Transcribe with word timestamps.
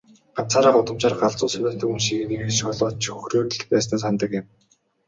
Ганцаараа 0.35 0.71
гудамжаар 0.77 1.15
галзуу 1.21 1.49
солиотой 1.51 1.87
хүн 1.89 2.01
шиг 2.05 2.17
инээгээд, 2.23 2.59
шоолоод 2.59 2.95
ч 3.03 3.05
хөхрөөд 3.13 3.49
л 3.59 3.65
байснаа 3.71 3.99
санадаг 4.03 4.31
юм. 4.39 4.45